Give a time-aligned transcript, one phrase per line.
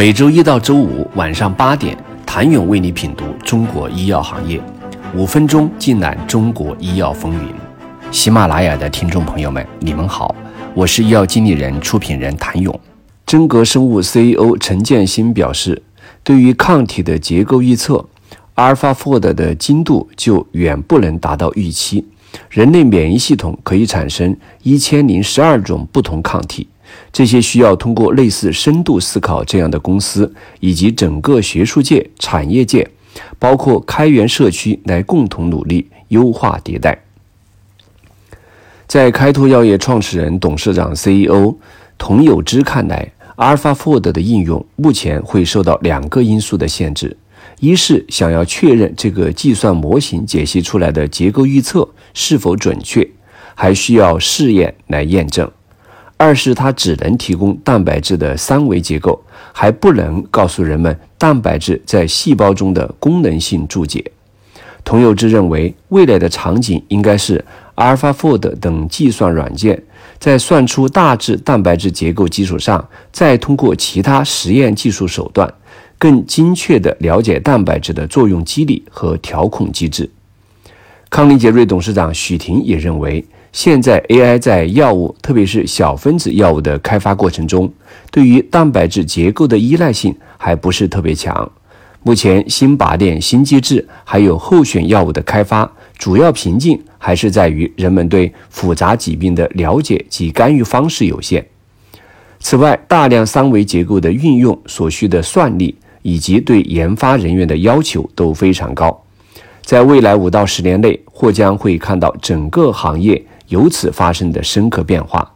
[0.00, 4.58] 每周一到周五晚上八点，谭勇为你品读中国医药行业，
[5.14, 7.52] 五分钟尽览中国医药风云。
[8.10, 10.34] 喜马拉雅的听众朋友们，你们好，
[10.72, 12.80] 我是医药经理人、出品人谭勇。
[13.26, 15.82] 真格生物 CEO 陈建新表示，
[16.24, 18.02] 对于抗体的结构预测
[18.56, 22.06] ，AlphaFold 的精度就远不能达到预期。
[22.48, 26.66] 人类免疫系统可以产生一千零十二种不同抗体，
[27.12, 32.88] 这些需要通过类似深度思考这样的公司以及整个学术界、产业界，
[33.38, 37.02] 包括开源社区来共同努力优化迭代。
[38.86, 41.54] 在开拓药业创始人、董事长、CEO
[41.96, 47.16] 童有之看来，AlphaFold 的应用目前会受到两个因素的限制。
[47.60, 53.06] 一是想要确认这个计算模型解析出来的结构预测是否准确，
[53.54, 55.46] 还需要试验来验证；
[56.20, 59.18] 二是它只能提供蛋白质的三维结构，
[59.54, 64.04] 还不能告诉人们蛋白质在细胞中的功能性注解。
[64.84, 67.42] 童有志认为，未来的场景应该是
[67.74, 69.82] AlphaFold 等计算软件
[70.18, 75.50] 在算出大致蛋白质结构基础上，再通过其他实验技术手段。
[75.96, 80.10] 更精确地了解蛋白质的作用机理和调控机制。
[81.08, 87.72] 康宁杰瑞董事长许婷也认为，现在 AI 在药物，特别是小分子药物的开发过程中，
[88.10, 91.50] 对于蛋白质结构的依赖性还不是特别强。
[92.02, 101.44] 目前，新靶点、新机制还有候选药物的开发，主要瓶颈还是在于人们对复杂疾病的了解及干预方式有限。
[102.38, 105.76] 此外，大量三维结构的运用所需的算力。
[106.02, 109.04] 以及对研发人员的要求都非常高，
[109.60, 115.34] 在未来五到十年内，或将会看到整个行业由此发生的深刻变化。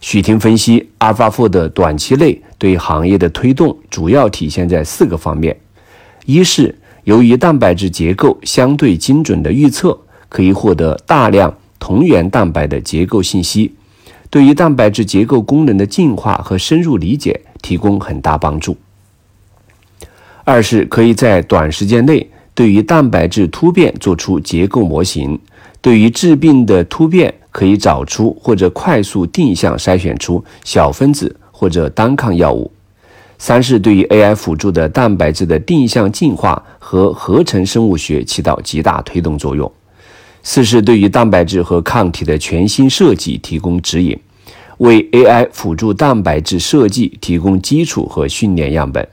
[0.00, 5.56] 许婷分析，AlphaFold 短期内对行业的推动主要体现在四个方面：
[6.26, 13.74] 一是由于蛋白质结构相对精准的预测，可以获得大量同源蛋白的结构信息，
[14.28, 18.76] 对于蛋白质结构功能的进化和深入理解提供很大帮助。
[20.44, 25.40] 二是可以在短时间内对于蛋白质突变做出结构模型，
[25.84, 32.72] 对于致病的突变可以找出或者快速定向筛选出小分子或者单抗药物。
[33.36, 39.70] 三是对于 AI 辅助的蛋白质的定向进化和合成生物学起到极大推动作用。
[40.42, 44.18] 四是对于蛋白质和抗体的全新设计提供指引，
[44.78, 49.06] 为 AI 辅助蛋白质设计提供基础和训练样本。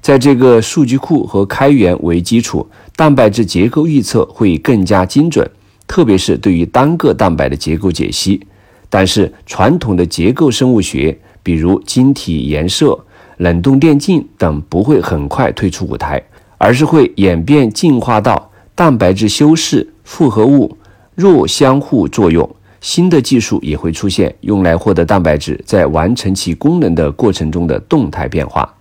[0.00, 2.66] 在这个数据库和开源为基础，
[2.96, 5.46] 蛋白质结构预测会更加精准，
[5.88, 8.40] 特别是对于单个蛋白的结构解析。
[8.88, 12.98] 但是，传统的结构生物学，比如晶体颜色、
[13.38, 16.22] 冷冻电镜等，不会很快退出舞台，
[16.56, 20.76] 而是会演变进化到蛋白质修饰、复合物
[21.14, 22.48] 弱相互作用。
[22.80, 28.72] 新的技术也会出现，用来获得蛋白质在完成其功能的过程中的动态变化。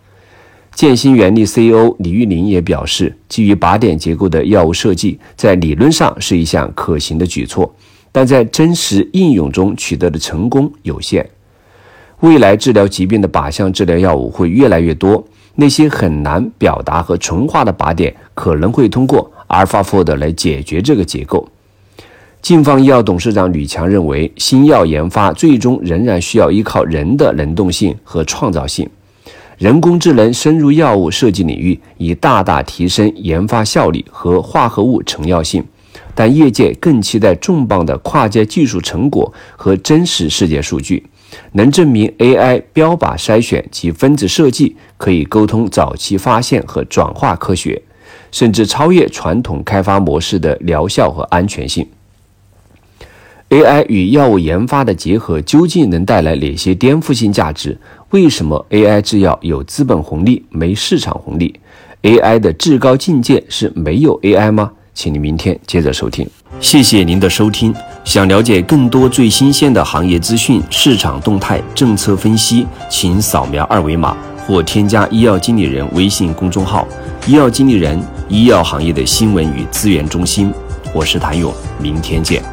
[0.78, 7.74] 建新原力 CEO 李玉林也表示，基于靶点结构的药物设计，在理论上是一项可行的举措，
[8.12, 11.28] 但在真实应用中取得的成功有限。
[12.20, 21.50] 未来治疗疾病的靶向治疗药物会越来越多，那些很难表达和纯化的靶点，可能会通过 AlphaFold 来解决这个结构。
[22.44, 28.88] 劲方医药董事长吕强认为，新药研发最终仍然需要依靠人的能动性和创造性。
[29.58, 35.66] 人工智能深入药物设计领域，已大大提升研发效率和化合物成药性，
[36.14, 41.04] 但业界更期待重磅的跨界技术成果和真实世界数据，
[41.54, 47.82] 能证明 AI 标靶筛选及分子设计可以沟通早期发现和转化科学，
[48.32, 51.84] 甚至超越传统开发模式的疗效和安全性。
[53.50, 57.78] AI 与药物研发的结合究竟能带来哪些颠覆性价值？
[58.10, 61.58] 为什么 AI 制药有资本红利没市场红利
[62.02, 64.70] ？AI 的至高境界是没有 AI 吗？
[64.94, 66.28] 请你明天接着收听。
[66.60, 67.74] 谢谢您的收听。
[68.04, 76.86] 想了解更多最新鲜的行业资讯、市场动态、政策分析，请扫描二维码或添加医药经理人微信公众号
[77.26, 77.98] “医药经理人”——
[78.28, 80.52] 医药行业的新闻与资源中心。
[80.94, 82.44] 我是谭勇，明天见。